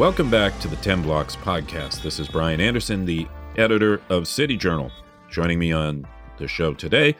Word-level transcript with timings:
Welcome 0.00 0.30
back 0.30 0.58
to 0.60 0.68
the 0.68 0.76
10 0.76 1.02
Blocks 1.02 1.36
podcast. 1.36 2.00
This 2.00 2.18
is 2.18 2.26
Brian 2.26 2.58
Anderson, 2.58 3.04
the 3.04 3.28
editor 3.58 4.00
of 4.08 4.26
City 4.26 4.56
Journal. 4.56 4.90
Joining 5.30 5.58
me 5.58 5.72
on 5.72 6.06
the 6.38 6.48
show 6.48 6.72
today 6.72 7.14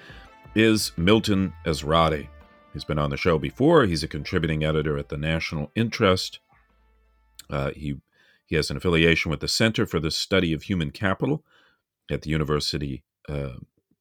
is 0.55 0.91
Milton 0.97 1.53
Ezrati. 1.67 2.29
He's 2.73 2.85
been 2.85 2.99
on 2.99 3.11
the 3.11 3.19
show 3.19 3.39
before. 3.39 3.85
He's 3.85 4.03
a 4.03 4.09
contributing 4.09 4.65
editor 4.65 4.97
at 4.97 5.11
the 5.11 5.19
National 5.19 5.71
Interest. 5.75 6.41
Uh, 7.51 7.73
he 7.73 8.01
he 8.47 8.57
has 8.57 8.71
an 8.71 8.79
affiliation 8.79 9.31
with 9.31 9.41
the 9.41 9.47
Center 9.47 9.85
for 9.85 10.01
the 10.01 10.11
Study 10.11 10.55
of 10.55 10.63
Human 10.63 10.91
Capital 10.91 11.45
at 12.11 12.23
the 12.23 12.31
University 12.31 13.05
uh, 13.29 13.59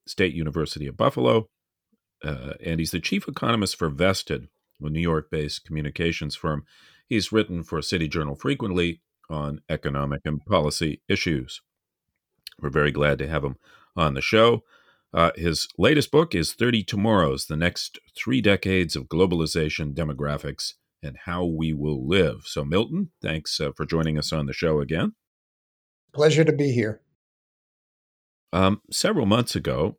State 0.08 0.34
University 0.34 0.88
of 0.88 0.96
Buffalo, 0.96 1.50
uh, 2.24 2.54
and 2.64 2.80
he's 2.80 2.92
the 2.92 3.02
chief 3.02 3.28
economist 3.28 3.76
for 3.76 3.90
Vested, 3.90 4.48
a 4.82 4.90
New 4.90 5.02
York-based 5.02 5.66
communications 5.66 6.38
firm. 6.38 6.64
He's 7.10 7.32
written 7.32 7.64
for 7.64 7.82
City 7.82 8.08
Journal 8.08 8.36
frequently 8.36 9.02
on 9.30 9.62
economic 9.68 10.22
and 10.26 10.46
policy 10.46 11.02
issues. 11.10 11.62
We're 12.62 12.70
very 12.70 12.92
glad 12.92 13.18
to 13.20 13.28
have 13.28 13.44
him 13.44 13.56
on 13.96 14.14
the 14.14 14.22
show. 14.22 14.64
Uh, 15.12 15.32
his 15.36 15.68
latest 15.78 16.12
book 16.12 16.36
is 16.36 16.54
30 16.54 16.84
Tomorrows 16.84 17.48
The 17.48 17.58
Next 17.58 17.98
Three 18.16 18.42
Decades 18.42 18.96
of 18.96 19.06
Globalization, 19.06 19.96
Demographics, 19.96 20.74
and 21.02 21.18
How 21.26 21.44
We 21.46 21.74
Will 21.74 22.08
Live. 22.08 22.44
So, 22.46 22.64
Milton, 22.64 23.10
thanks 23.22 23.60
uh, 23.60 23.72
for 23.76 23.86
joining 23.86 24.20
us 24.20 24.32
on 24.32 24.46
the 24.46 24.54
show 24.54 24.80
again. 24.80 25.14
Pleasure 26.14 26.44
to 26.44 26.52
be 26.52 26.72
here. 26.72 27.02
Um, 28.54 28.82
several 28.92 29.26
months 29.26 29.56
ago, 29.56 29.98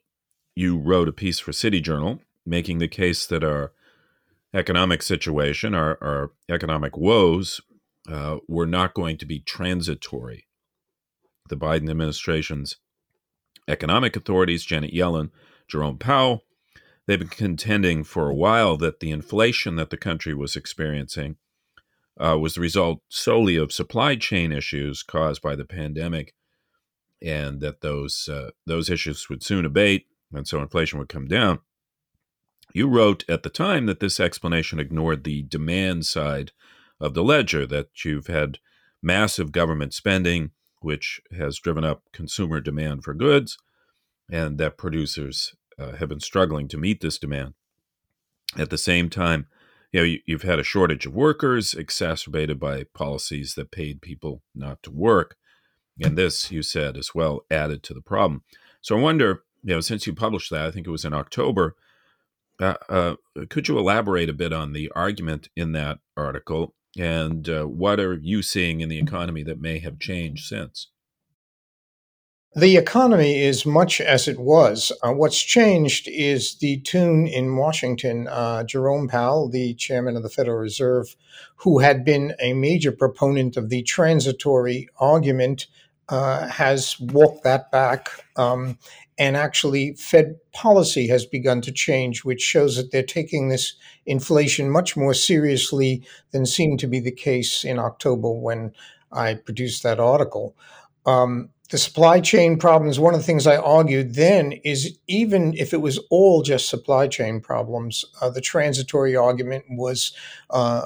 you 0.54 0.78
wrote 0.78 1.08
a 1.08 1.12
piece 1.12 1.40
for 1.40 1.52
City 1.52 1.80
Journal 1.80 2.20
making 2.46 2.78
the 2.78 2.88
case 2.88 3.26
that 3.26 3.44
our 3.44 3.72
economic 4.54 5.02
situation, 5.02 5.74
our, 5.74 5.98
our 6.02 6.32
economic 6.48 6.96
woes, 6.96 7.60
uh, 8.10 8.38
were 8.48 8.66
not 8.66 8.94
going 8.94 9.16
to 9.18 9.26
be 9.26 9.40
transitory. 9.40 10.46
The 11.48 11.56
Biden 11.56 11.90
administration's 11.90 12.76
economic 13.68 14.16
authorities, 14.16 14.64
Janet 14.64 14.92
Yellen, 14.92 15.30
Jerome 15.68 15.98
Powell, 15.98 16.44
they've 17.06 17.18
been 17.18 17.28
contending 17.28 18.04
for 18.04 18.28
a 18.28 18.34
while 18.34 18.76
that 18.78 19.00
the 19.00 19.10
inflation 19.10 19.76
that 19.76 19.90
the 19.90 19.96
country 19.96 20.34
was 20.34 20.56
experiencing 20.56 21.36
uh, 22.20 22.38
was 22.38 22.54
the 22.54 22.60
result 22.60 23.00
solely 23.08 23.56
of 23.56 23.72
supply 23.72 24.16
chain 24.16 24.52
issues 24.52 25.02
caused 25.02 25.40
by 25.40 25.56
the 25.56 25.64
pandemic, 25.64 26.34
and 27.22 27.60
that 27.60 27.80
those 27.80 28.28
uh, 28.28 28.50
those 28.66 28.90
issues 28.90 29.28
would 29.28 29.42
soon 29.42 29.64
abate, 29.64 30.06
and 30.32 30.46
so 30.46 30.60
inflation 30.60 30.98
would 30.98 31.08
come 31.08 31.26
down. 31.26 31.60
You 32.72 32.88
wrote 32.88 33.24
at 33.28 33.42
the 33.42 33.50
time 33.50 33.86
that 33.86 34.00
this 34.00 34.20
explanation 34.20 34.78
ignored 34.78 35.24
the 35.24 35.42
demand 35.42 36.06
side 36.06 36.52
of 37.00 37.14
the 37.14 37.24
ledger, 37.24 37.66
that 37.66 38.04
you've 38.04 38.28
had 38.28 38.58
massive 39.02 39.52
government 39.52 39.94
spending, 39.94 40.50
which 40.80 41.20
has 41.36 41.58
driven 41.58 41.84
up 41.84 42.04
consumer 42.12 42.60
demand 42.60 43.04
for 43.04 43.14
goods, 43.14 43.58
and 44.30 44.58
that 44.58 44.78
producers 44.78 45.54
uh, 45.78 45.92
have 45.92 46.08
been 46.08 46.20
struggling 46.20 46.68
to 46.68 46.78
meet 46.78 47.00
this 47.00 47.18
demand. 47.18 47.54
At 48.56 48.70
the 48.70 48.78
same 48.78 49.08
time, 49.08 49.46
you 49.92 50.00
know, 50.00 50.04
you, 50.04 50.20
you've 50.26 50.42
had 50.42 50.58
a 50.58 50.64
shortage 50.64 51.06
of 51.06 51.14
workers 51.14 51.74
exacerbated 51.74 52.60
by 52.60 52.84
policies 52.94 53.54
that 53.54 53.70
paid 53.70 54.02
people 54.02 54.42
not 54.54 54.82
to 54.84 54.90
work. 54.90 55.36
And 56.02 56.16
this, 56.16 56.50
you 56.50 56.62
said, 56.62 56.96
as 56.96 57.14
well 57.14 57.44
added 57.50 57.82
to 57.82 57.94
the 57.94 58.00
problem. 58.00 58.42
So 58.80 58.96
I 58.96 59.00
wonder, 59.02 59.42
you 59.62 59.74
know, 59.74 59.80
since 59.80 60.06
you 60.06 60.14
published 60.14 60.50
that, 60.50 60.66
I 60.66 60.70
think 60.70 60.86
it 60.86 60.90
was 60.90 61.04
in 61.04 61.12
October, 61.12 61.76
uh, 62.60 62.74
uh, 62.88 63.14
could 63.48 63.68
you 63.68 63.78
elaborate 63.78 64.28
a 64.28 64.34
bit 64.34 64.52
on 64.52 64.72
the 64.72 64.90
argument 64.94 65.48
in 65.56 65.72
that 65.72 65.98
article 66.16 66.74
and 66.98 67.48
uh, 67.48 67.64
what 67.64 68.00
are 68.00 68.14
you 68.14 68.42
seeing 68.42 68.80
in 68.80 68.88
the 68.88 68.98
economy 68.98 69.42
that 69.44 69.60
may 69.60 69.78
have 69.78 69.98
changed 69.98 70.46
since? 70.46 70.88
The 72.56 72.76
economy 72.76 73.40
is 73.40 73.64
much 73.64 74.00
as 74.00 74.26
it 74.26 74.40
was. 74.40 74.90
Uh, 75.04 75.12
what's 75.12 75.40
changed 75.40 76.08
is 76.08 76.58
the 76.58 76.80
tune 76.80 77.28
in 77.28 77.54
Washington. 77.54 78.26
Uh, 78.26 78.64
Jerome 78.64 79.06
Powell, 79.06 79.48
the 79.48 79.74
chairman 79.74 80.16
of 80.16 80.24
the 80.24 80.28
Federal 80.28 80.58
Reserve, 80.58 81.14
who 81.56 81.78
had 81.78 82.04
been 82.04 82.34
a 82.40 82.54
major 82.54 82.90
proponent 82.90 83.56
of 83.56 83.68
the 83.68 83.84
transitory 83.84 84.88
argument, 84.98 85.68
uh, 86.08 86.48
has 86.48 86.98
walked 87.00 87.44
that 87.44 87.70
back. 87.70 88.08
Um, 88.36 88.78
and 89.18 89.36
actually, 89.36 89.92
Fed 89.94 90.36
policy 90.52 91.06
has 91.08 91.26
begun 91.26 91.60
to 91.62 91.72
change, 91.72 92.24
which 92.24 92.40
shows 92.40 92.76
that 92.76 92.90
they're 92.90 93.02
taking 93.02 93.48
this 93.48 93.74
inflation 94.06 94.70
much 94.70 94.96
more 94.96 95.12
seriously 95.12 96.02
than 96.30 96.46
seemed 96.46 96.80
to 96.80 96.86
be 96.86 97.00
the 97.00 97.12
case 97.12 97.62
in 97.62 97.78
October 97.78 98.30
when 98.30 98.72
I 99.12 99.34
produced 99.34 99.82
that 99.82 100.00
article. 100.00 100.56
Um, 101.04 101.50
the 101.70 101.78
supply 101.78 102.20
chain 102.20 102.58
problems, 102.58 102.98
one 102.98 103.14
of 103.14 103.20
the 103.20 103.26
things 103.26 103.46
I 103.46 103.56
argued 103.56 104.14
then 104.14 104.52
is 104.64 104.98
even 105.06 105.54
if 105.56 105.72
it 105.72 105.80
was 105.80 105.98
all 106.10 106.42
just 106.42 106.68
supply 106.68 107.06
chain 107.06 107.40
problems, 107.40 108.04
uh, 108.20 108.30
the 108.30 108.40
transitory 108.40 109.14
argument 109.14 109.64
was 109.68 110.12
uh, 110.50 110.82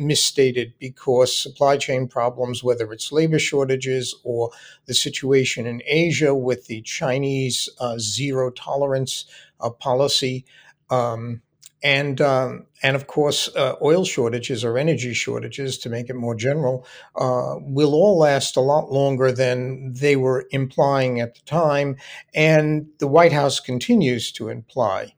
misstated 0.00 0.72
because 0.78 1.36
supply 1.36 1.76
chain 1.76 2.08
problems, 2.08 2.64
whether 2.64 2.92
it's 2.92 3.12
labor 3.12 3.38
shortages 3.38 4.14
or 4.24 4.50
the 4.86 4.94
situation 4.94 5.66
in 5.66 5.82
Asia 5.86 6.34
with 6.34 6.66
the 6.66 6.82
Chinese 6.82 7.68
uh, 7.78 7.98
zero 7.98 8.50
tolerance 8.50 9.26
uh, 9.60 9.70
policy, 9.70 10.44
um, 10.90 11.42
and 11.82 12.20
um, 12.20 12.66
and 12.82 12.94
of 12.96 13.06
course 13.06 13.54
uh, 13.56 13.74
oil 13.82 14.04
shortages 14.04 14.64
or 14.64 14.76
energy 14.76 15.14
shortages 15.14 15.78
to 15.78 15.88
make 15.88 16.10
it 16.10 16.14
more 16.14 16.34
general 16.34 16.86
uh, 17.16 17.54
will 17.60 17.94
all 17.94 18.18
last 18.18 18.56
a 18.56 18.60
lot 18.60 18.92
longer 18.92 19.32
than 19.32 19.92
they 19.94 20.16
were 20.16 20.46
implying 20.50 21.20
at 21.20 21.34
the 21.34 21.40
time 21.42 21.96
and 22.34 22.86
the 22.98 23.06
white 23.06 23.32
house 23.32 23.60
continues 23.60 24.30
to 24.32 24.48
imply 24.48 25.14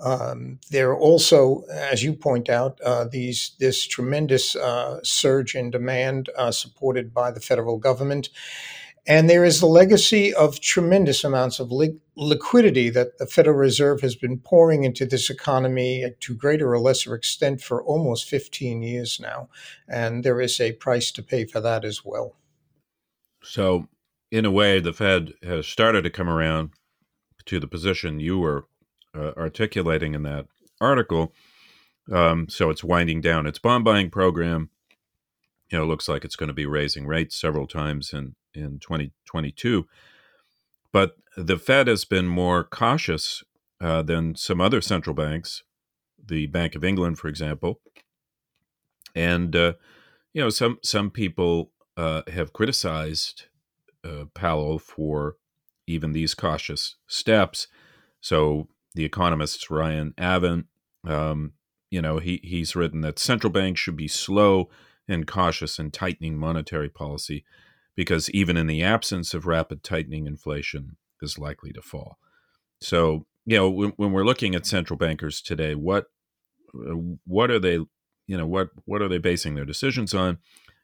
um, 0.00 0.58
there 0.70 0.90
are 0.90 0.98
also, 0.98 1.62
as 1.70 2.02
you 2.02 2.14
point 2.14 2.48
out, 2.48 2.80
uh, 2.80 3.04
these 3.04 3.52
this 3.60 3.86
tremendous 3.86 4.56
uh, 4.56 5.00
surge 5.02 5.54
in 5.54 5.70
demand 5.70 6.30
uh, 6.36 6.50
supported 6.50 7.14
by 7.14 7.30
the 7.30 7.40
federal 7.40 7.78
government, 7.78 8.28
and 9.06 9.28
there 9.28 9.44
is 9.44 9.60
the 9.60 9.66
legacy 9.66 10.32
of 10.34 10.60
tremendous 10.60 11.24
amounts 11.24 11.60
of 11.60 11.70
li- 11.70 11.98
liquidity 12.16 12.88
that 12.90 13.18
the 13.18 13.26
Federal 13.26 13.56
Reserve 13.56 14.00
has 14.00 14.16
been 14.16 14.38
pouring 14.38 14.84
into 14.84 15.04
this 15.04 15.28
economy 15.28 16.10
to 16.20 16.34
greater 16.34 16.72
or 16.72 16.78
lesser 16.78 17.14
extent 17.14 17.60
for 17.60 17.82
almost 17.82 18.28
15 18.28 18.82
years 18.82 19.20
now. 19.20 19.48
And 19.88 20.24
there 20.24 20.40
is 20.40 20.58
a 20.58 20.72
price 20.72 21.10
to 21.12 21.22
pay 21.22 21.44
for 21.44 21.60
that 21.60 21.84
as 21.84 22.02
well. 22.04 22.34
So, 23.42 23.88
in 24.30 24.46
a 24.46 24.50
way, 24.50 24.80
the 24.80 24.94
Fed 24.94 25.34
has 25.42 25.66
started 25.66 26.02
to 26.02 26.10
come 26.10 26.30
around 26.30 26.70
to 27.44 27.60
the 27.60 27.68
position 27.68 28.20
you 28.20 28.38
were 28.38 28.64
uh, 29.14 29.32
articulating 29.36 30.14
in 30.14 30.22
that 30.24 30.46
article. 30.80 31.32
Um, 32.12 32.48
so, 32.48 32.70
it's 32.70 32.84
winding 32.84 33.20
down 33.20 33.46
its 33.46 33.58
bond 33.58 33.84
buying 33.84 34.10
program. 34.10 34.70
You 35.70 35.78
know, 35.78 35.84
it 35.84 35.88
looks 35.88 36.08
like 36.08 36.24
it's 36.24 36.36
going 36.36 36.48
to 36.48 36.54
be 36.54 36.66
raising 36.66 37.06
rates 37.06 37.36
several 37.36 37.66
times 37.66 38.12
in 38.12 38.34
in 38.54 38.78
2022. 38.78 39.86
But 40.92 41.16
the 41.36 41.58
Fed 41.58 41.88
has 41.88 42.04
been 42.04 42.28
more 42.28 42.62
cautious 42.62 43.42
uh, 43.80 44.02
than 44.02 44.36
some 44.36 44.60
other 44.60 44.80
central 44.80 45.14
banks, 45.14 45.62
the 46.24 46.46
Bank 46.46 46.74
of 46.74 46.84
England, 46.84 47.18
for 47.18 47.28
example. 47.28 47.80
And 49.14 49.54
uh, 49.54 49.74
you 50.32 50.40
know, 50.40 50.50
some 50.50 50.78
some 50.82 51.10
people 51.10 51.72
uh, 51.96 52.22
have 52.32 52.52
criticized 52.52 53.46
uh, 54.04 54.24
Powell 54.34 54.78
for 54.78 55.36
even 55.86 56.12
these 56.12 56.34
cautious 56.34 56.96
steps. 57.06 57.66
So 58.20 58.68
the 58.94 59.04
economist 59.04 59.70
Ryan 59.70 60.12
Avent, 60.18 60.64
um, 61.06 61.52
you 61.90 62.00
know, 62.00 62.18
he 62.18 62.40
he's 62.42 62.76
written 62.76 63.00
that 63.02 63.18
central 63.18 63.52
banks 63.52 63.80
should 63.80 63.96
be 63.96 64.08
slow 64.08 64.68
and 65.06 65.26
cautious 65.26 65.78
in 65.78 65.90
tightening 65.90 66.36
monetary 66.38 66.88
policy 66.88 67.44
because 67.94 68.30
even 68.30 68.56
in 68.56 68.66
the 68.66 68.82
absence 68.82 69.34
of 69.34 69.46
rapid 69.46 69.82
tightening, 69.82 70.26
inflation 70.26 70.96
is 71.22 71.38
likely 71.38 71.72
to 71.72 71.82
fall. 71.82 72.18
So, 72.80 73.26
you 73.44 73.56
know, 73.56 73.70
when, 73.70 73.90
when 73.96 74.12
we're 74.12 74.24
looking 74.24 74.54
at 74.54 74.66
central 74.66 74.96
bankers 74.96 75.40
today, 75.40 75.74
what 75.74 76.06
what 77.24 77.50
are 77.50 77.60
they, 77.60 77.74
you 78.26 78.36
know, 78.36 78.46
what 78.46 78.70
what 78.84 79.02
are 79.02 79.08
they 79.08 79.18
basing 79.18 79.54
their 79.54 79.64
decisions 79.64 80.14
on, 80.14 80.38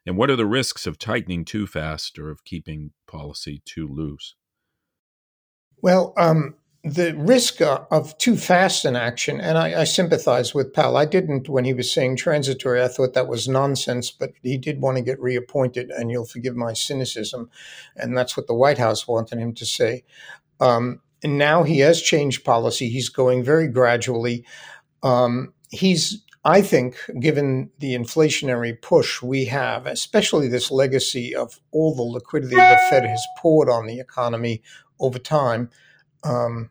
and 0.05 0.17
what 0.17 0.29
are 0.29 0.35
the 0.35 0.45
risks 0.45 0.87
of 0.87 0.97
tightening 0.97 1.43
too 1.45 1.67
fast 1.67 2.17
or 2.17 2.29
of 2.29 2.43
keeping 2.45 2.91
policy 3.07 3.61
too 3.65 3.87
loose? 3.87 4.35
Well, 5.81 6.13
um, 6.15 6.55
the 6.83 7.13
risk 7.15 7.61
of 7.61 8.17
too 8.17 8.35
fast 8.35 8.85
an 8.85 8.95
action, 8.95 9.39
and 9.39 9.57
I, 9.57 9.81
I, 9.81 9.83
sympathize 9.83 10.55
with 10.55 10.73
Powell. 10.73 10.97
I 10.97 11.05
didn't 11.05 11.47
when 11.47 11.63
he 11.63 11.75
was 11.75 11.91
saying 11.91 12.15
transitory. 12.15 12.81
I 12.81 12.87
thought 12.87 13.13
that 13.13 13.27
was 13.27 13.47
nonsense, 13.47 14.09
but 14.09 14.31
he 14.41 14.57
did 14.57 14.81
want 14.81 14.97
to 14.97 15.03
get 15.03 15.19
reappointed, 15.19 15.91
and 15.91 16.09
you'll 16.09 16.25
forgive 16.25 16.55
my 16.55 16.73
cynicism. 16.73 17.51
And 17.95 18.17
that's 18.17 18.35
what 18.35 18.47
the 18.47 18.55
White 18.55 18.79
House 18.79 19.07
wanted 19.07 19.37
him 19.37 19.53
to 19.55 19.65
say. 19.65 20.03
Um, 20.59 21.01
and 21.23 21.37
now 21.37 21.61
he 21.61 21.79
has 21.79 22.01
changed 22.01 22.43
policy. 22.43 22.89
He's 22.89 23.09
going 23.09 23.43
very 23.43 23.67
gradually. 23.67 24.43
Um, 25.03 25.53
he's 25.69 26.23
I 26.43 26.63
think, 26.63 26.97
given 27.19 27.69
the 27.77 27.93
inflationary 27.93 28.81
push 28.81 29.21
we 29.21 29.45
have, 29.45 29.85
especially 29.85 30.47
this 30.47 30.71
legacy 30.71 31.35
of 31.35 31.59
all 31.71 31.93
the 31.93 32.01
liquidity 32.01 32.55
the 32.55 32.79
Fed 32.89 33.05
has 33.05 33.23
poured 33.37 33.69
on 33.69 33.85
the 33.85 33.99
economy 33.99 34.63
over 34.99 35.19
time, 35.19 35.69
um, 36.23 36.69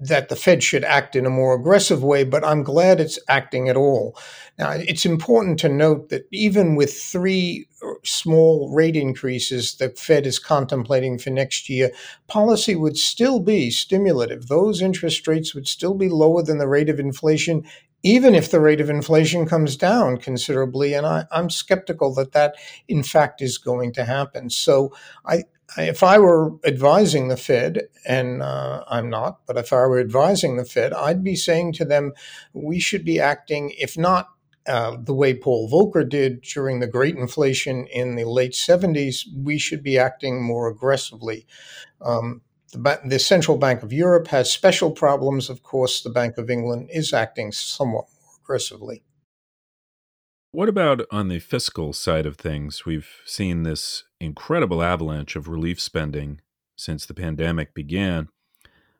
that 0.00 0.28
the 0.28 0.36
Fed 0.36 0.62
should 0.62 0.84
act 0.84 1.16
in 1.16 1.24
a 1.24 1.30
more 1.30 1.54
aggressive 1.54 2.02
way, 2.02 2.24
but 2.24 2.44
I'm 2.44 2.62
glad 2.62 3.00
it's 3.00 3.18
acting 3.28 3.68
at 3.68 3.76
all. 3.76 4.16
Now, 4.58 4.72
it's 4.72 5.06
important 5.06 5.58
to 5.60 5.68
note 5.68 6.10
that 6.10 6.26
even 6.30 6.74
with 6.74 6.92
three 6.92 7.66
small 8.04 8.72
rate 8.74 8.96
increases 8.96 9.76
the 9.76 9.90
Fed 9.90 10.26
is 10.26 10.38
contemplating 10.38 11.18
for 11.18 11.30
next 11.30 11.68
year, 11.68 11.90
policy 12.26 12.74
would 12.74 12.96
still 12.96 13.40
be 13.40 13.70
stimulative. 13.70 14.48
Those 14.48 14.82
interest 14.82 15.26
rates 15.26 15.54
would 15.54 15.68
still 15.68 15.94
be 15.94 16.08
lower 16.08 16.42
than 16.42 16.58
the 16.58 16.68
rate 16.68 16.90
of 16.90 17.00
inflation, 17.00 17.64
even 18.02 18.34
if 18.34 18.50
the 18.50 18.60
rate 18.60 18.80
of 18.80 18.90
inflation 18.90 19.46
comes 19.46 19.76
down 19.76 20.18
considerably. 20.18 20.92
And 20.92 21.06
I, 21.06 21.26
am 21.32 21.48
skeptical 21.50 22.14
that 22.14 22.32
that, 22.32 22.56
in 22.88 23.02
fact, 23.02 23.40
is 23.40 23.58
going 23.58 23.92
to 23.94 24.04
happen. 24.04 24.50
So 24.50 24.92
I, 25.24 25.44
if 25.76 26.02
I 26.02 26.18
were 26.18 26.52
advising 26.64 27.28
the 27.28 27.36
Fed, 27.36 27.88
and 28.06 28.42
uh, 28.42 28.84
I'm 28.88 29.10
not, 29.10 29.40
but 29.46 29.56
if 29.56 29.72
I 29.72 29.86
were 29.86 29.98
advising 29.98 30.56
the 30.56 30.64
Fed, 30.64 30.92
I'd 30.92 31.24
be 31.24 31.36
saying 31.36 31.72
to 31.74 31.84
them, 31.84 32.12
we 32.52 32.78
should 32.78 33.04
be 33.04 33.18
acting, 33.18 33.72
if 33.78 33.98
not 33.98 34.28
uh, 34.66 34.96
the 34.98 35.14
way 35.14 35.34
Paul 35.34 35.68
Volcker 35.68 36.08
did 36.08 36.42
during 36.42 36.80
the 36.80 36.86
great 36.86 37.16
inflation 37.16 37.86
in 37.86 38.16
the 38.16 38.24
late 38.24 38.52
70s, 38.52 39.24
we 39.36 39.58
should 39.58 39.82
be 39.82 39.98
acting 39.98 40.42
more 40.42 40.68
aggressively. 40.68 41.46
Um, 42.00 42.42
the, 42.72 43.00
the, 43.04 43.18
Central 43.18 43.58
Bank 43.58 43.82
of 43.82 43.92
Europe 43.92 44.28
has 44.28 44.50
special 44.50 44.90
problems. 44.90 45.50
Of 45.50 45.62
course, 45.62 46.02
the 46.02 46.10
Bank 46.10 46.38
of 46.38 46.50
England 46.50 46.88
is 46.92 47.12
acting 47.12 47.52
somewhat 47.52 48.06
more 48.20 48.32
aggressively. 48.42 49.02
What 50.54 50.68
about 50.68 51.04
on 51.10 51.26
the 51.26 51.40
fiscal 51.40 51.92
side 51.92 52.26
of 52.26 52.36
things? 52.36 52.86
We've 52.86 53.08
seen 53.26 53.64
this 53.64 54.04
incredible 54.20 54.84
avalanche 54.84 55.34
of 55.34 55.48
relief 55.48 55.80
spending 55.80 56.42
since 56.76 57.04
the 57.04 57.12
pandemic 57.12 57.74
began. 57.74 58.28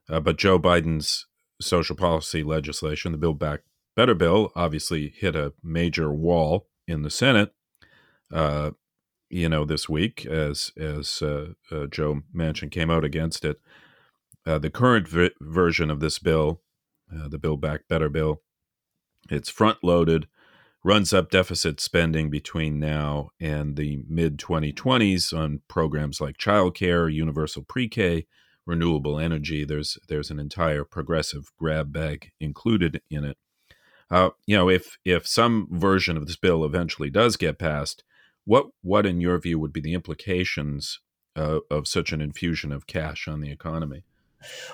Uh, 0.08 0.18
but 0.18 0.36
Joe 0.36 0.58
Biden's 0.58 1.26
social 1.60 1.94
policy 1.94 2.42
legislation, 2.42 3.12
the 3.12 3.18
Build 3.18 3.38
Back 3.38 3.60
Better 3.94 4.16
bill, 4.16 4.50
obviously 4.56 5.14
hit 5.16 5.36
a 5.36 5.52
major 5.62 6.12
wall 6.12 6.66
in 6.88 7.02
the 7.02 7.10
Senate. 7.10 7.54
Uh, 8.32 8.72
you 9.30 9.48
know, 9.48 9.64
this 9.64 9.88
week 9.88 10.26
as 10.26 10.72
as 10.76 11.22
uh, 11.22 11.50
uh 11.70 11.86
Joe 11.86 12.22
Manchin 12.34 12.68
came 12.68 12.90
out 12.90 13.04
against 13.04 13.44
it. 13.44 13.60
Uh, 14.44 14.58
the 14.58 14.70
current 14.70 15.06
version 15.40 15.88
of 15.88 16.00
this 16.00 16.18
bill, 16.18 16.62
uh, 17.14 17.28
the 17.28 17.38
Build 17.38 17.60
Back 17.60 17.86
Better 17.86 18.08
bill, 18.08 18.42
it's 19.30 19.48
front 19.48 19.84
loaded 19.84 20.26
runs 20.84 21.14
up 21.14 21.30
deficit 21.30 21.80
spending 21.80 22.28
between 22.28 22.78
now 22.78 23.30
and 23.40 23.74
the 23.74 24.04
mid 24.06 24.36
2020s 24.38 25.36
on 25.36 25.62
programs 25.66 26.20
like 26.20 26.36
childcare, 26.36 27.12
universal 27.12 27.64
pre-K, 27.66 28.26
renewable 28.66 29.18
energy. 29.18 29.64
There's 29.64 29.98
there's 30.08 30.30
an 30.30 30.38
entire 30.38 30.84
progressive 30.84 31.50
grab 31.58 31.92
bag 31.92 32.30
included 32.38 33.00
in 33.10 33.24
it. 33.24 33.38
Uh, 34.10 34.30
you 34.46 34.56
know, 34.56 34.68
if 34.68 34.98
if 35.04 35.26
some 35.26 35.66
version 35.70 36.16
of 36.16 36.26
this 36.26 36.36
bill 36.36 36.64
eventually 36.64 37.10
does 37.10 37.36
get 37.36 37.58
passed, 37.58 38.04
what 38.44 38.66
what 38.82 39.06
in 39.06 39.20
your 39.20 39.38
view 39.38 39.58
would 39.58 39.72
be 39.72 39.80
the 39.80 39.94
implications 39.94 41.00
uh, 41.34 41.60
of 41.70 41.88
such 41.88 42.12
an 42.12 42.20
infusion 42.20 42.70
of 42.70 42.86
cash 42.86 43.26
on 43.26 43.40
the 43.40 43.50
economy? 43.50 44.04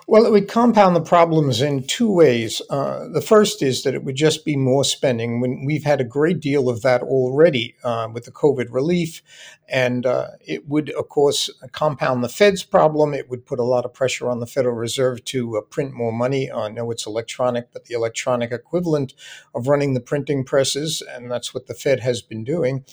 Well, 0.06 0.26
it 0.26 0.32
would 0.32 0.49
compound 0.49 0.96
the 0.96 1.00
problems 1.00 1.61
in 1.61 1.87
two 1.87 2.11
ways. 2.11 2.61
Uh, 2.70 3.08
the 3.08 3.20
first 3.20 3.62
is 3.62 3.82
that 3.82 3.94
it 3.94 4.05
would 4.05 4.17
just 4.17 4.44
be 4.44 4.56
more 4.56 4.84
spending. 4.84 5.40
When 5.40 5.64
we've 5.64 5.84
had 5.84 6.00
a 6.00 6.05
great 6.05 6.40
deal 6.40 6.69
of 6.69 6.82
that 6.82 7.02
already 7.02 7.76
uh, 7.84 8.08
with 8.12 8.25
the 8.25 8.32
COVID 8.32 8.67
relief, 8.70 9.22
and 9.69 10.05
uh, 10.05 10.28
it 10.40 10.69
would, 10.69 10.90
of 10.90 11.08
course, 11.08 11.49
compound 11.72 12.25
the 12.25 12.28
Fed's 12.28 12.64
problem. 12.64 13.14
It 13.14 13.31
would 13.31 13.46
put 13.46 13.61
a 13.61 13.64
lot 13.64 13.84
of 13.84 13.94
pressure 13.94 14.28
on 14.28 14.40
the 14.40 14.46
Federal 14.46 14.75
Reserve 14.75 15.25
to 15.26 15.58
uh, 15.58 15.61
print 15.61 15.93
more 15.93 16.12
money. 16.12 16.50
I 16.50 16.69
know 16.69 16.90
it's 16.90 17.06
electronic, 17.06 17.73
but 17.73 17.84
the 17.84 17.94
electronic 17.94 18.50
equivalent 18.50 19.14
of 19.55 19.69
running 19.69 19.94
the 19.94 20.00
printing 20.00 20.44
presses, 20.44 21.02
and 21.02 21.31
that's 21.31 21.55
what 21.55 21.66
the 21.66 21.75
Fed 21.75 22.00
has 22.00 22.20
been 22.23 22.44
doing. 22.44 22.84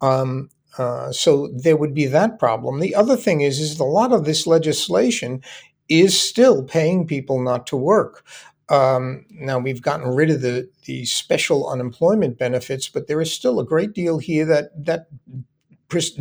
Um, 0.00 0.48
uh, 0.78 1.12
so 1.12 1.48
there 1.48 1.76
would 1.76 1.94
be 1.94 2.06
that 2.06 2.38
problem. 2.38 2.80
The 2.80 2.94
other 2.94 3.16
thing 3.16 3.42
is, 3.42 3.60
is 3.60 3.78
a 3.78 3.84
lot 3.84 4.12
of 4.12 4.24
this 4.24 4.46
legislation 4.46 5.42
is 5.88 6.18
still 6.18 6.62
paying 6.62 7.06
people 7.06 7.40
not 7.42 7.66
to 7.68 7.76
work. 7.76 8.24
Um, 8.68 9.26
now 9.30 9.58
we've 9.58 9.82
gotten 9.82 10.08
rid 10.08 10.30
of 10.30 10.40
the 10.40 10.68
the 10.86 11.04
special 11.04 11.68
unemployment 11.68 12.38
benefits, 12.38 12.88
but 12.88 13.06
there 13.06 13.20
is 13.20 13.32
still 13.32 13.60
a 13.60 13.64
great 13.64 13.92
deal 13.92 14.18
here 14.18 14.46
that 14.46 14.84
that 14.84 15.08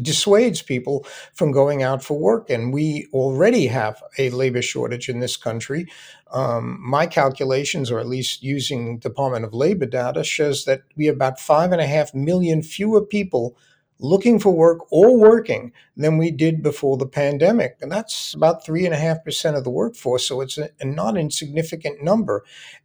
dissuades 0.01 0.61
people 0.61 1.05
from 1.33 1.51
going 1.51 1.81
out 1.81 2.03
for 2.03 2.19
work. 2.19 2.49
And 2.49 2.73
we 2.73 3.07
already 3.13 3.67
have 3.67 4.01
a 4.17 4.29
labor 4.31 4.61
shortage 4.61 5.07
in 5.07 5.19
this 5.19 5.37
country. 5.37 5.87
Um, 6.33 6.77
my 6.81 7.05
calculations, 7.05 7.89
or 7.89 7.99
at 7.99 8.07
least 8.07 8.43
using 8.43 8.99
Department 8.99 9.45
of 9.45 9.53
Labor 9.53 9.85
data, 9.85 10.23
shows 10.23 10.65
that 10.65 10.81
we 10.95 11.05
have 11.05 11.15
about 11.15 11.39
five 11.39 11.71
and 11.71 11.81
a 11.81 11.87
half 11.87 12.13
million 12.13 12.61
fewer 12.63 13.05
people 13.05 13.57
looking 14.01 14.39
for 14.39 14.51
work 14.51 14.79
or 14.91 15.17
working 15.17 15.71
than 15.95 16.17
we 16.17 16.31
did 16.31 16.61
before 16.61 16.97
the 16.97 17.05
pandemic. 17.05 17.77
And 17.81 17.91
that's 17.91 18.33
about 18.33 18.65
3.5% 18.65 19.55
of 19.55 19.63
the 19.63 19.69
workforce. 19.69 20.27
So 20.27 20.41
it's 20.41 20.57
a, 20.57 20.69
a 20.79 20.85
not 20.85 21.17
insignificant 21.17 22.03
number. 22.03 22.43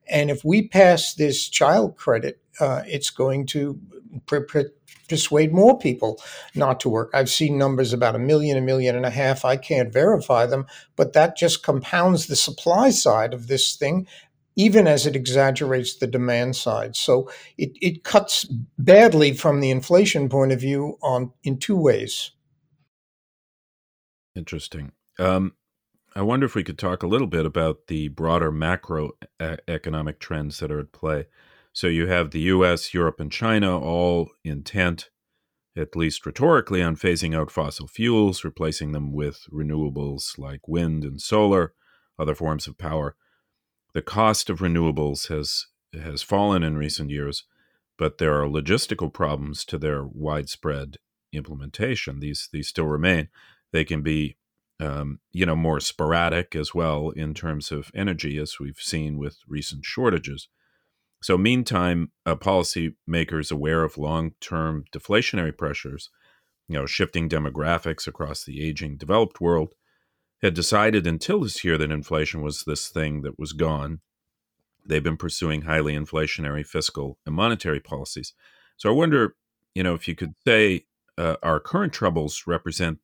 And 0.09 0.31
if 0.31 0.45
we 0.45 0.69
pass 0.69 1.15
this 1.15 1.49
child 1.49 1.97
credit, 1.97 2.41
uh, 2.61 2.83
it's 2.87 3.11
going 3.11 3.47
to 3.47 3.81
persuade 5.09 5.53
more 5.53 5.79
people 5.79 6.21
not 6.55 6.81
to 6.81 6.89
work. 6.89 7.11
I've 7.15 7.31
seen 7.31 7.59
numbers 7.59 7.93
about 7.93 8.15
a 8.15 8.21
million, 8.21 8.57
a 8.57 8.61
million 8.61 8.97
and 8.97 9.07
a 9.07 9.11
half. 9.11 9.45
I 9.45 9.57
can't 9.57 9.93
verify 9.93 10.47
them, 10.47 10.67
but 10.97 11.13
that 11.13 11.37
just 11.37 11.63
compounds 11.63 12.27
the 12.27 12.37
supply 12.37 12.91
side 12.91 13.33
of 13.33 13.47
this 13.47 13.77
thing 13.77 14.07
even 14.57 14.87
as 14.87 15.07
it 15.07 15.15
exaggerates 15.15 15.97
the 15.97 16.07
demand 16.07 16.57
side. 16.57 16.97
So 16.97 17.31
it, 17.59 17.73
it 17.81 18.05
cuts 18.05 18.47
badly 18.79 19.33
from 19.35 19.61
the 19.61 19.71
inflation 19.71 20.29
point 20.29 20.53
of 20.53 20.61
view 20.61 20.99
on 21.03 21.33
in 21.45 21.59
two 21.59 21.77
ways. 21.77 22.33
Interesting. 24.35 24.93
Um, 25.19 25.53
I 26.15 26.23
wonder 26.23 26.47
if 26.47 26.55
we 26.55 26.65
could 26.65 26.79
talk 26.79 27.03
a 27.03 27.07
little 27.07 27.27
bit 27.27 27.45
about 27.45 27.89
the 27.89 28.09
broader 28.09 28.51
macroeconomic 28.51 30.19
trends 30.19 30.59
that 30.59 30.73
are 30.73 30.81
at 30.81 30.93
play. 30.93 31.27
So 31.75 31.89
you 31.89 32.07
have 32.07 32.31
the 32.31 32.41
US, 32.41 32.95
Europe, 32.95 33.21
and 33.21 33.31
China 33.31 33.79
all 33.79 34.31
intent, 34.43 35.11
at 35.77 35.95
least 35.95 36.25
rhetorically, 36.25 36.83
on 36.83 36.97
phasing 36.97 37.37
out 37.37 37.51
fossil 37.51 37.87
fuels, 37.87 38.45
replacing 38.45 38.93
them 38.93 39.13
with 39.13 39.41
renewables 39.53 40.39
like 40.39 40.67
wind 40.67 41.05
and 41.05 41.21
solar, 41.21 41.75
other 42.19 42.35
forms 42.35 42.67
of 42.67 42.79
power 42.79 43.15
the 43.97 44.03
cost 44.03 44.51
of 44.51 44.59
renewables 44.59 45.29
has 45.29 45.69
has 45.99 46.23
fallen 46.23 46.63
in 46.63 46.77
recent 46.77 47.09
years, 47.09 47.45
but 47.97 48.19
there 48.19 48.35
are 48.39 48.47
logistical 48.47 49.11
problems 49.11 49.65
to 49.65 49.79
their 49.79 50.05
widespread 50.05 50.99
implementation. 51.33 52.21
These 52.21 52.51
these 52.53 52.69
still 52.69 52.85
remain. 52.85 53.29
They 53.73 53.87
can 53.87 54.03
be 54.03 54.37
um, 54.81 55.21
you 55.33 55.47
know 55.47 55.57
more 55.57 55.81
sporadic 55.81 56.55
as 56.55 56.75
well 56.75 57.09
in 57.09 57.33
terms 57.33 57.73
of 57.73 57.91
energy, 57.95 58.37
as 58.37 58.61
we've 58.61 58.77
seen 58.79 59.17
with 59.17 59.39
recent 59.49 59.87
shortages. 59.87 60.49
So, 61.23 61.39
meantime, 61.39 62.13
uh, 62.27 62.37
policymakers 62.37 63.51
aware 63.51 63.83
of 63.83 63.97
long-term 63.97 64.85
deflationary 64.95 65.57
pressures, 65.57 66.11
you 66.69 66.79
know, 66.79 66.85
shifting 66.85 67.31
demographics 67.31 68.07
across 68.07 68.45
the 68.45 68.63
aging 68.63 68.99
developed 68.99 69.41
world, 69.41 69.73
had 70.43 70.55
decided 70.55 71.07
until 71.07 71.41
this 71.41 71.65
year 71.65 71.79
that 71.79 71.91
inflation 71.91 72.43
was 72.43 72.65
this 72.65 72.89
thing 72.89 73.23
that 73.23 73.39
was 73.39 73.53
gone. 73.53 74.01
They've 74.85 75.03
been 75.03 75.17
pursuing 75.17 75.63
highly 75.63 75.95
inflationary 75.95 76.65
fiscal 76.65 77.19
and 77.27 77.35
monetary 77.35 77.81
policies. 77.81 78.35
So 78.77 78.91
I 78.91 78.93
wonder, 78.93 79.35
you 79.75 79.83
know, 79.83 79.95
if 79.95 80.07
you 80.07 80.15
could 80.15 80.35
say 80.47 80.85
uh, 81.19 81.37
our 81.43 81.59
current 81.59 81.93
troubles 81.93 82.45
represent, 82.47 82.99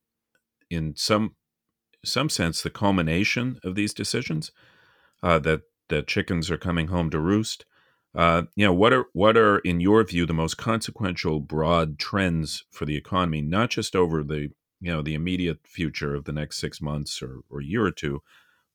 in 0.69 0.95
some 0.95 1.35
some 2.05 2.29
sense, 2.29 2.61
the 2.61 2.69
culmination 2.69 3.59
of 3.63 3.75
these 3.75 3.93
decisions. 3.93 4.51
Uh, 5.23 5.39
that 5.39 5.61
the 5.87 6.01
chickens 6.01 6.51
are 6.51 6.57
coming 6.57 6.87
home 6.87 7.09
to 7.09 7.17
roost. 7.17 7.65
Uh, 8.13 8.43
you 8.57 8.65
know, 8.65 8.73
what 8.73 8.91
are 8.91 9.05
what 9.13 9.37
are 9.37 9.59
in 9.59 9.79
your 9.79 10.03
view 10.03 10.25
the 10.25 10.33
most 10.33 10.57
consequential 10.57 11.39
broad 11.39 11.97
trends 11.97 12.65
for 12.69 12.85
the 12.85 12.97
economy, 12.97 13.41
not 13.41 13.69
just 13.69 13.95
over 13.95 14.21
the 14.21 14.49
you 14.83 14.91
know 14.91 15.01
the 15.01 15.15
immediate 15.15 15.59
future 15.65 16.13
of 16.13 16.25
the 16.25 16.33
next 16.33 16.59
six 16.59 16.81
months 16.81 17.21
or, 17.21 17.39
or 17.49 17.61
year 17.61 17.85
or 17.85 17.91
two, 17.91 18.21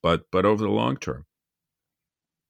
but 0.02 0.30
but 0.32 0.46
over 0.46 0.62
the 0.64 0.70
long 0.70 0.96
term. 0.96 1.26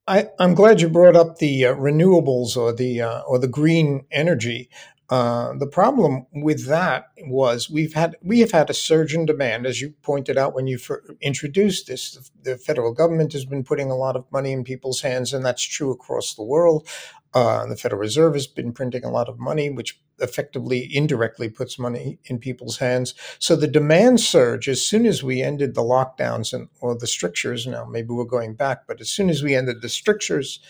I, 0.06 0.28
am 0.38 0.54
glad 0.54 0.80
you 0.80 0.88
brought 0.88 1.16
up 1.16 1.38
the 1.38 1.66
uh, 1.66 1.74
renewables 1.74 2.56
or 2.56 2.72
the 2.72 3.02
uh, 3.02 3.20
or 3.22 3.38
the 3.38 3.48
green 3.48 4.06
energy. 4.12 4.70
Uh, 5.10 5.54
the 5.56 5.66
problem 5.66 6.26
with 6.32 6.66
that 6.66 7.06
was 7.22 7.70
we've 7.70 7.94
had 7.94 8.14
we 8.22 8.40
have 8.40 8.50
had 8.50 8.68
a 8.68 8.74
surge 8.74 9.14
in 9.14 9.24
demand, 9.24 9.64
as 9.64 9.80
you 9.80 9.94
pointed 10.02 10.36
out 10.36 10.54
when 10.54 10.66
you 10.66 10.78
introduced 11.22 11.86
this. 11.86 12.12
The, 12.12 12.50
the, 12.50 12.58
federal 12.58 12.92
government 12.92 13.32
has 13.32 13.46
been 13.46 13.64
putting 13.64 13.90
a 13.90 13.96
lot 13.96 14.16
of 14.16 14.30
money 14.30 14.52
in 14.52 14.64
people's 14.64 15.00
hands, 15.00 15.32
and 15.32 15.44
that's 15.44 15.62
true 15.62 15.90
across 15.90 16.34
the 16.34 16.42
world. 16.42 16.86
Uh, 17.32 17.66
the 17.66 17.76
Federal 17.76 18.00
Reserve 18.00 18.34
has 18.34 18.46
been 18.46 18.72
printing 18.72 19.04
a 19.04 19.10
lot 19.10 19.28
of 19.28 19.38
money, 19.38 19.70
which 19.70 19.98
effectively 20.18 20.88
indirectly 20.94 21.48
puts 21.48 21.78
money 21.78 22.18
in 22.24 22.38
people's 22.38 22.78
hands. 22.78 23.14
So 23.38 23.54
the 23.54 23.68
demand 23.68 24.20
surge, 24.20 24.68
as 24.68 24.84
soon 24.84 25.06
as 25.06 25.22
we 25.22 25.42
ended 25.42 25.74
the 25.74 25.82
lockdowns 25.82 26.52
and 26.52 26.68
or 26.80 26.96
the 26.96 27.06
strictures, 27.06 27.66
now 27.66 27.84
maybe 27.84 28.08
we're 28.08 28.24
going 28.24 28.54
back, 28.54 28.86
but 28.86 29.00
as 29.00 29.08
soon 29.08 29.30
as 29.30 29.42
we 29.42 29.54
ended 29.54 29.80
the 29.80 29.88
strictures, 29.88 30.60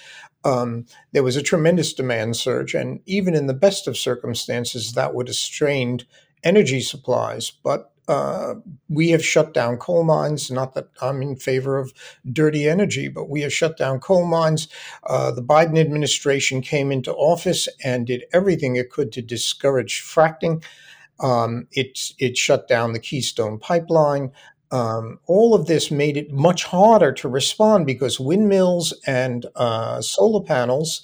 um, 0.49 0.87
there 1.13 1.23
was 1.23 1.37
a 1.37 1.43
tremendous 1.43 1.93
demand 1.93 2.37
surge, 2.37 2.75
and 2.75 3.01
even 3.07 3.35
in 3.35 3.47
the 3.47 3.55
best 3.55 3.87
of 3.87 3.99
circumstances, 3.99 4.93
that 4.93 5.15
would 5.15 5.29
have 5.29 5.37
strained 5.37 6.07
energy 6.43 6.81
supplies. 6.81 7.51
But 7.51 7.93
uh, 8.09 8.55
we 8.89 9.11
have 9.11 9.23
shut 9.23 9.53
down 9.53 9.77
coal 9.77 10.03
mines. 10.05 10.51
Not 10.51 10.73
that 10.75 10.89
I'm 11.03 11.21
in 11.21 11.37
favor 11.37 11.77
of 11.77 11.93
dirty 12.33 12.67
energy, 12.67 13.09
but 13.09 13.29
we 13.29 13.43
have 13.43 13.53
shut 13.53 13.77
down 13.77 14.01
coal 14.01 14.25
mines. 14.25 14.69
Uh, 15.05 15.31
the 15.31 15.43
Biden 15.43 15.79
administration 15.79 16.63
came 16.63 16.91
into 16.91 17.13
office 17.13 17.69
and 17.85 18.07
did 18.07 18.25
everything 18.33 18.77
it 18.77 18.91
could 18.91 19.13
to 19.13 19.23
discourage 19.23 20.03
fracking. 20.03 20.65
Um, 21.21 21.67
it, 21.73 22.13
it 22.19 22.39
shut 22.39 22.67
down 22.67 22.95
the 22.95 23.01
Keystone 23.01 23.59
pipeline. 23.59 24.33
Um, 24.71 25.19
all 25.27 25.55
of 25.55 25.67
this 25.67 25.91
made 25.91 26.17
it 26.17 26.33
much 26.33 26.65
harder 26.65 27.13
to 27.13 27.29
respond 27.29 27.87
because 27.87 28.21
windmills 28.21 28.93
and 29.07 29.47
uh, 29.57 30.01
solar 30.03 30.45
panels 30.45 31.03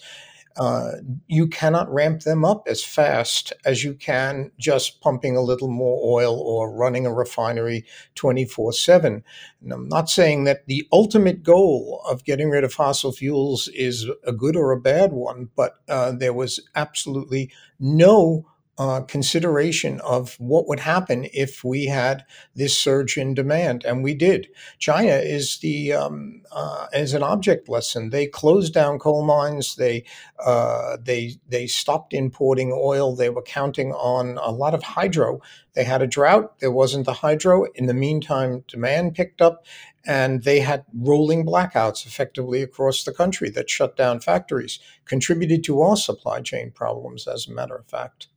uh, 0.57 0.93
you 1.27 1.49
cannot 1.49 1.93
ramp 1.93 2.23
them 2.23 2.45
up 2.45 2.69
as 2.69 2.85
fast 2.85 3.53
as 3.65 3.83
you 3.83 3.93
can 3.93 4.53
just 4.59 5.01
pumping 5.01 5.37
a 5.37 5.43
little 5.43 5.69
more 5.69 6.01
oil 6.05 6.39
or 6.39 6.73
running 6.73 7.07
a 7.07 7.13
refinery 7.13 7.85
24 8.15 8.73
7. 8.73 9.25
And 9.63 9.73
I'm 9.73 9.89
not 9.89 10.09
saying 10.09 10.45
that 10.45 10.67
the 10.67 10.87
ultimate 10.93 11.43
goal 11.43 12.03
of 12.09 12.25
getting 12.25 12.51
rid 12.51 12.63
of 12.63 12.73
fossil 12.73 13.11
fuels 13.11 13.69
is 13.69 14.09
a 14.25 14.33
good 14.33 14.55
or 14.55 14.71
a 14.71 14.81
bad 14.81 15.13
one, 15.13 15.51
but 15.57 15.75
uh, 15.89 16.13
there 16.13 16.33
was 16.33 16.61
absolutely 16.77 17.51
no 17.81 18.47
uh, 18.77 19.03
consideration 19.03 20.01
of 20.01 20.35
what 20.41 20.67
would 20.67 20.81
happen 20.81 21.29
if 21.33 21.63
we 21.63 21.87
had 21.87 22.25
this 22.57 22.77
surge 22.77 23.17
in 23.17 23.33
demand, 23.33 23.85
and 23.85 24.03
we 24.03 24.15
did. 24.15 24.49
China 24.79 25.13
is 25.13 25.59
the 25.59 25.93
um, 25.93 26.43
uh, 26.51 26.87
is 26.93 27.15
an 27.15 27.23
object 27.23 27.69
lesson. 27.69 28.11
They 28.11 28.27
closed 28.27 28.75
down 28.75 28.99
coal 28.99 29.25
mines. 29.25 29.77
They 29.77 30.05
uh, 30.45 30.97
they 31.01 31.37
they 31.49 31.69
stopped 31.69 32.13
importing 32.13 32.73
oil. 32.77 33.15
They 33.15 33.31
were 33.31 33.43
counting 33.43 33.93
on 33.93 34.39
a 34.39 34.51
lot 34.51 34.75
of 34.75 34.83
hydro. 34.83 35.41
They 35.75 35.85
had 35.85 36.03
a 36.03 36.09
drought. 36.09 36.59
There 36.59 36.73
wasn't 36.73 37.07
the 37.07 37.15
hydro. 37.15 37.67
In 37.75 37.87
the 37.87 37.95
meantime, 37.95 38.65
demand 38.67 39.15
picked 39.15 39.41
up, 39.41 39.67
and 40.05 40.43
they 40.43 40.61
had 40.61 40.85
rolling 40.93 41.47
blackouts 41.47 42.07
effectively 42.07 42.61
across 42.61 43.05
the 43.05 43.13
country 43.13 43.51
that 43.51 43.71
shut 43.71 43.97
down 43.97 44.19
factories, 44.19 44.81
contributed 45.05 45.63
to 45.65 45.81
our 45.81 45.97
supply 45.97 46.41
chain 46.41 46.73
problems. 46.73 47.29
As 47.29 47.47
a 47.47 47.53
matter 47.53 47.77
of 47.77 47.87
fact 47.87 48.29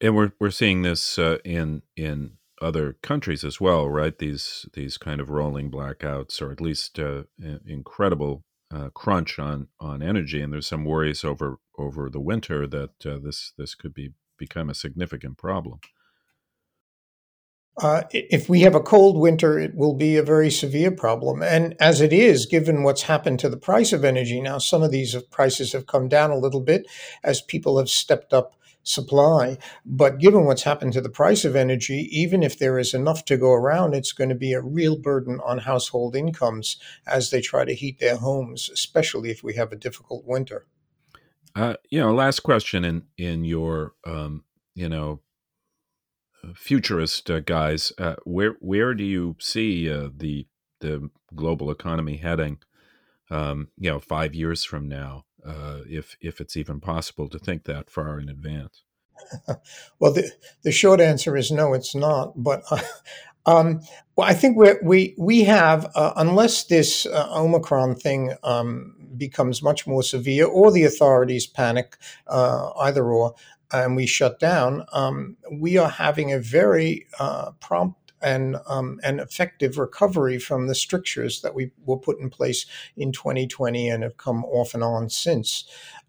and 0.00 0.14
we're 0.14 0.32
we're 0.38 0.50
seeing 0.50 0.82
this 0.82 1.18
uh, 1.18 1.38
in 1.44 1.82
in 1.96 2.32
other 2.60 2.94
countries 3.02 3.44
as 3.44 3.60
well, 3.60 3.88
right? 3.88 4.18
These 4.18 4.66
these 4.74 4.98
kind 4.98 5.20
of 5.20 5.30
rolling 5.30 5.70
blackouts, 5.70 6.40
or 6.40 6.52
at 6.52 6.60
least 6.60 6.98
uh, 6.98 7.24
incredible 7.66 8.42
uh, 8.72 8.90
crunch 8.90 9.38
on 9.38 9.68
on 9.80 10.02
energy, 10.02 10.40
and 10.42 10.52
there's 10.52 10.66
some 10.66 10.84
worries 10.84 11.24
over 11.24 11.58
over 11.78 12.10
the 12.10 12.20
winter 12.20 12.66
that 12.66 13.06
uh, 13.06 13.18
this 13.22 13.52
this 13.56 13.74
could 13.74 13.94
be 13.94 14.12
become 14.38 14.68
a 14.68 14.74
significant 14.74 15.38
problem. 15.38 15.80
Uh, 17.78 18.04
if 18.10 18.48
we 18.48 18.60
have 18.60 18.74
a 18.74 18.80
cold 18.80 19.18
winter, 19.18 19.58
it 19.58 19.74
will 19.74 19.92
be 19.92 20.16
a 20.16 20.22
very 20.22 20.50
severe 20.50 20.90
problem. 20.90 21.42
And 21.42 21.76
as 21.78 22.00
it 22.00 22.10
is, 22.10 22.46
given 22.46 22.82
what's 22.84 23.02
happened 23.02 23.38
to 23.40 23.50
the 23.50 23.58
price 23.58 23.92
of 23.92 24.02
energy 24.02 24.40
now, 24.40 24.56
some 24.56 24.82
of 24.82 24.90
these 24.90 25.14
prices 25.30 25.72
have 25.72 25.86
come 25.86 26.08
down 26.08 26.30
a 26.30 26.38
little 26.38 26.62
bit 26.62 26.86
as 27.22 27.42
people 27.42 27.76
have 27.76 27.90
stepped 27.90 28.32
up 28.32 28.56
supply. 28.88 29.58
But 29.84 30.18
given 30.18 30.44
what's 30.44 30.62
happened 30.62 30.92
to 30.94 31.00
the 31.00 31.08
price 31.08 31.44
of 31.44 31.56
energy, 31.56 32.08
even 32.10 32.42
if 32.42 32.58
there 32.58 32.78
is 32.78 32.94
enough 32.94 33.24
to 33.26 33.36
go 33.36 33.52
around, 33.52 33.94
it's 33.94 34.12
going 34.12 34.30
to 34.30 34.34
be 34.34 34.52
a 34.52 34.60
real 34.60 34.96
burden 34.96 35.40
on 35.44 35.58
household 35.58 36.16
incomes 36.16 36.76
as 37.06 37.30
they 37.30 37.40
try 37.40 37.64
to 37.64 37.74
heat 37.74 37.98
their 37.98 38.16
homes, 38.16 38.70
especially 38.72 39.30
if 39.30 39.42
we 39.42 39.54
have 39.54 39.72
a 39.72 39.76
difficult 39.76 40.24
winter. 40.24 40.66
Uh, 41.54 41.74
you 41.90 41.98
know, 41.98 42.14
last 42.14 42.40
question 42.40 42.84
in 42.84 43.02
in 43.16 43.44
your 43.44 43.94
um, 44.06 44.44
you 44.74 44.88
know 44.88 45.20
futurist 46.54 47.30
uh, 47.30 47.40
guise, 47.40 47.92
uh, 47.98 48.16
where 48.24 48.56
where 48.60 48.94
do 48.94 49.04
you 49.04 49.36
see 49.38 49.90
uh, 49.90 50.08
the 50.14 50.46
the 50.80 51.10
global 51.34 51.70
economy 51.70 52.18
heading? 52.18 52.58
Um, 53.30 53.68
you 53.78 53.90
know, 53.90 53.98
five 53.98 54.34
years 54.34 54.64
from 54.64 54.88
now 54.88 55.24
uh, 55.46 55.80
if 55.88 56.16
if 56.20 56.40
it's 56.40 56.56
even 56.56 56.80
possible 56.80 57.28
to 57.28 57.38
think 57.38 57.64
that 57.64 57.90
far 57.90 58.18
in 58.18 58.28
advance. 58.28 58.82
well, 59.98 60.12
the 60.12 60.30
the 60.62 60.72
short 60.72 61.00
answer 61.00 61.36
is 61.36 61.50
no, 61.50 61.74
it's 61.74 61.94
not. 61.94 62.32
But 62.36 62.62
uh, 62.70 62.80
um, 63.46 63.80
well, 64.16 64.28
I 64.28 64.34
think 64.34 64.56
we 64.56 64.74
we 64.82 65.14
we 65.18 65.44
have 65.44 65.90
uh, 65.94 66.12
unless 66.16 66.64
this 66.64 67.06
uh, 67.06 67.28
Omicron 67.30 67.96
thing 67.96 68.34
um, 68.42 68.94
becomes 69.16 69.62
much 69.62 69.86
more 69.86 70.02
severe, 70.02 70.46
or 70.46 70.70
the 70.70 70.84
authorities 70.84 71.46
panic, 71.46 71.96
uh, 72.26 72.70
either 72.80 73.04
or, 73.04 73.34
and 73.72 73.96
we 73.96 74.06
shut 74.06 74.38
down. 74.38 74.84
Um, 74.92 75.36
we 75.52 75.78
are 75.78 75.90
having 75.90 76.32
a 76.32 76.38
very 76.38 77.06
prompt 77.60 78.05
and 78.22 78.56
um, 78.68 78.98
an 79.02 79.20
effective 79.20 79.78
recovery 79.78 80.38
from 80.38 80.66
the 80.66 80.74
strictures 80.74 81.40
that 81.42 81.54
we 81.54 81.70
were 81.84 81.98
put 81.98 82.18
in 82.18 82.30
place 82.30 82.66
in 82.96 83.12
2020 83.12 83.88
and 83.88 84.02
have 84.02 84.16
come 84.16 84.44
off 84.44 84.74
and 84.74 84.82
on 84.82 85.08
since. 85.08 85.64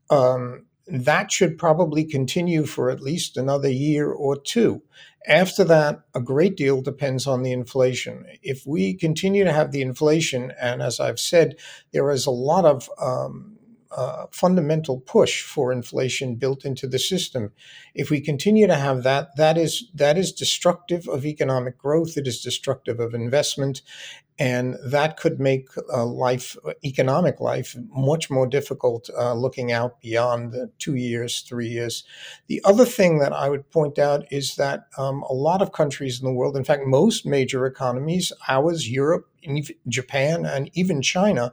Um, 0.10 0.66
that 0.88 1.32
should 1.32 1.58
probably 1.58 2.06
continue 2.06 2.66
for 2.66 2.90
at 2.90 3.02
least 3.02 3.36
another 3.36 3.70
year 3.70 4.10
or 4.10 4.40
two. 4.40 4.82
After 5.28 5.66
that, 5.66 6.00
a 6.16 6.22
great 6.22 6.56
deal 6.56 6.82
depends 6.82 7.28
on 7.28 7.44
the 7.44 7.52
inflation. 7.52 8.26
If 8.42 8.66
we 8.66 8.94
continue 8.94 9.44
to 9.44 9.52
have 9.52 9.74
the 9.74 9.82
inflation, 9.82 10.54
and 10.60 10.82
as 10.82 11.02
I've 11.02 11.20
said, 11.20 11.58
there 11.92 12.10
is 12.10 12.26
a 12.26 12.32
lot 12.32 12.64
of 12.64 12.90
um, 13.02 13.57
uh, 13.96 14.25
fundamental 14.32 15.00
push 15.00 15.41
for 15.41 15.72
inflation 15.72 16.36
built 16.36 16.65
into 16.65 16.88
the 16.88 17.00
system. 17.00 17.51
If 17.94 18.10
we 18.10 18.22
continue 18.22 18.67
to 18.67 18.75
have 18.75 19.03
that, 19.03 19.36
that 19.38 19.58
is 19.58 19.89
that 19.94 20.17
is 20.17 20.32
destructive 20.32 21.08
of 21.08 21.25
economic 21.25 21.77
growth. 21.77 22.17
It 22.17 22.27
is 22.27 22.41
destructive 22.41 23.00
of 23.00 23.13
investment, 23.13 23.82
and 24.39 24.75
that 24.84 25.17
could 25.17 25.39
make 25.39 25.70
uh, 25.91 26.06
life, 26.06 26.56
economic 26.86 27.39
life, 27.39 27.75
much 27.89 28.29
more 28.29 28.46
difficult. 28.46 29.10
Uh, 29.17 29.34
looking 29.34 29.72
out 29.72 30.00
beyond 30.01 30.51
the 30.51 30.70
two 30.77 30.96
years, 30.96 31.41
three 31.41 31.67
years. 31.67 32.03
The 32.48 32.62
other 32.63 32.86
thing 32.86 33.20
that 33.20 33.34
I 33.34 33.50
would 33.50 33.70
point 33.72 33.98
out 33.98 34.25
is 34.32 34.56
that 34.56 34.88
um, 34.98 35.24
a 35.24 35.34
lot 35.34 35.62
of 35.62 35.72
countries 35.72 36.20
in 36.20 36.25
the 36.25 36.34
world, 36.34 36.56
in 36.56 36.63
fact, 36.63 36.86
most 36.86 37.25
major 37.25 37.65
economies, 37.65 38.32
ours, 38.48 38.89
Europe, 38.89 39.27
Japan, 39.88 40.46
and 40.46 40.70
even 40.74 41.01
China 41.01 41.51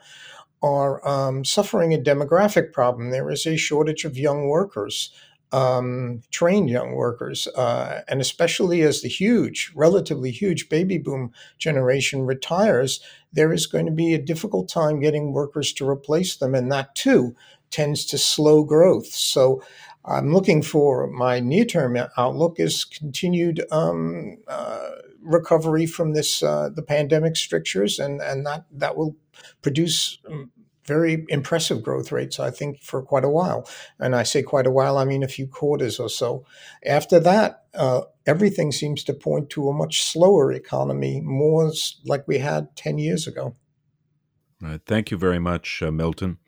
are 0.65 1.07
um, 1.07 1.45
suffering 1.45 1.93
a 1.93 1.99
demographic 1.99 2.73
problem. 2.73 3.11
There 3.11 3.31
is 3.31 3.45
a 3.47 3.57
shortage 3.57 4.07
of 4.07 4.17
young 4.17 4.49
workers, 4.49 5.11
um, 5.53 6.23
trained 6.31 6.71
young 6.71 6.95
workers, 6.95 7.47
uh, 7.49 8.01
and 8.09 8.19
especially 8.19 8.81
as 8.81 9.03
the 9.03 9.09
huge, 9.09 9.71
relatively 9.77 10.31
huge 10.31 10.71
baby 10.71 10.97
boom 10.97 11.33
generation 11.59 12.23
retires, 12.25 13.01
there 13.31 13.53
is 13.53 13.67
going 13.67 13.85
to 13.85 13.93
be 13.93 14.15
a 14.15 14.19
difficult 14.19 14.71
time 14.71 15.01
getting 15.01 15.35
workers 15.35 15.71
to 15.75 15.89
replace 15.89 16.37
them, 16.37 16.55
and 16.55 16.73
that 16.73 16.95
too 16.95 17.37
tends 17.71 18.07
to 18.07 18.17
slow 18.17 18.65
growth. 18.65 19.09
So 19.09 19.63
I'm 20.07 20.33
looking 20.33 20.63
for 20.63 21.07
my 21.09 21.41
near 21.41 21.67
term 21.67 21.99
outlook 22.17 22.59
is 22.59 22.87
continued 22.87 23.65
um, 23.71 24.39
uh, 24.49 24.91
recovery 25.23 25.85
from 25.87 26.15
this 26.15 26.43
uh, 26.43 26.71
the 26.75 26.83
pandemic 26.83 27.37
strictures, 27.37 27.99
and 27.99 28.23
and 28.23 28.47
that 28.47 28.65
that 28.73 28.97
will 28.97 29.15
produce 29.63 30.19
um, 30.29 30.51
very 30.87 31.25
impressive 31.29 31.83
growth 31.83 32.13
rates, 32.13 32.39
I 32.39 32.51
think, 32.51 32.83
for 32.83 33.03
quite 33.03 33.25
a 33.25 33.29
while. 33.29 33.69
And 33.99 34.15
I 34.15 34.23
say 34.23 34.43
quite 34.43 34.67
a 34.67 34.71
while, 34.71 34.99
I 34.99 35.05
mean 35.05 35.23
a 35.23 35.29
few 35.29 35.47
quarters 35.47 35.99
or 35.99 36.09
so. 36.09 36.45
After 36.85 37.19
that, 37.21 37.65
uh, 37.75 38.03
everything 38.27 38.71
seems 38.73 39.03
to 39.05 39.15
point 39.15 39.51
to 39.51 39.69
a 39.69 39.73
much 39.73 40.03
slower 40.03 40.53
economy, 40.53 41.21
more 41.21 41.73
like 42.05 42.29
we 42.29 42.39
had 42.39 42.77
10 42.77 42.99
years 42.99 43.27
ago. 43.27 43.57
Right. 44.61 44.81
Thank 44.87 45.11
you 45.11 45.17
very 45.17 45.39
much, 45.39 45.83
uh, 45.83 45.91
Milton. 45.91 46.39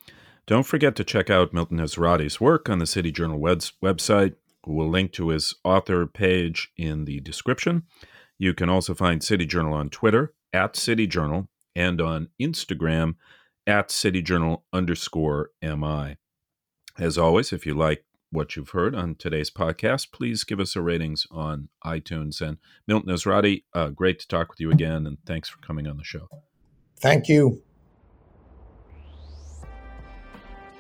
Don't 0.46 0.66
forget 0.66 0.94
to 0.96 1.04
check 1.04 1.28
out 1.28 1.52
Milton 1.52 1.78
Ezrati's 1.78 2.40
work 2.40 2.68
on 2.70 2.78
the 2.78 2.86
City 2.86 3.10
Journal 3.10 3.40
website. 3.40 4.34
We'll 4.64 4.88
link 4.88 5.12
to 5.12 5.28
his 5.28 5.54
author 5.64 6.06
page 6.06 6.72
in 6.76 7.04
the 7.04 7.20
description. 7.20 7.82
You 8.38 8.54
can 8.54 8.68
also 8.68 8.94
find 8.94 9.22
City 9.22 9.46
Journal 9.46 9.74
on 9.74 9.90
Twitter 9.90 10.34
at 10.52 10.76
City 10.76 11.06
Journal 11.06 11.48
and 11.76 12.00
on 12.00 12.28
Instagram 12.40 13.14
at 13.66 13.90
cityjournal 13.90 14.62
underscore 14.72 15.50
MI. 15.62 16.16
As 16.98 17.18
always, 17.18 17.52
if 17.52 17.66
you 17.66 17.74
like 17.74 18.04
what 18.30 18.56
you've 18.56 18.70
heard 18.70 18.94
on 18.94 19.14
today's 19.14 19.50
podcast, 19.50 20.10
please 20.10 20.42
give 20.42 20.58
us 20.58 20.74
a 20.74 20.80
ratings 20.80 21.26
on 21.30 21.68
iTunes. 21.84 22.40
And 22.40 22.56
Milton 22.88 23.14
Ezrati, 23.14 23.64
uh, 23.74 23.90
great 23.90 24.18
to 24.20 24.26
talk 24.26 24.48
with 24.48 24.60
you 24.60 24.70
again, 24.72 25.06
and 25.06 25.18
thanks 25.26 25.48
for 25.48 25.58
coming 25.58 25.86
on 25.86 25.98
the 25.98 26.04
show. 26.04 26.28
Thank 27.00 27.28
you. 27.28 27.62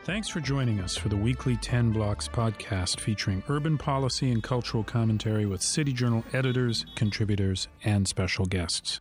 Thanks 0.04 0.28
for 0.28 0.40
joining 0.40 0.80
us 0.80 0.96
for 0.96 1.08
the 1.08 1.16
weekly 1.16 1.56
10 1.56 1.90
Blocks 1.90 2.28
podcast 2.28 3.00
featuring 3.00 3.42
urban 3.48 3.76
policy 3.76 4.30
and 4.30 4.42
cultural 4.42 4.84
commentary 4.84 5.46
with 5.46 5.60
City 5.60 5.92
Journal 5.92 6.24
editors, 6.32 6.86
contributors, 6.94 7.66
and 7.84 8.06
special 8.06 8.46
guests. 8.46 9.00